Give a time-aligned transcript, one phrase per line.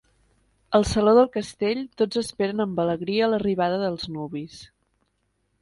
[0.77, 4.57] Al saló del castell tots esperen amb alegria l'arribada dels nuvis.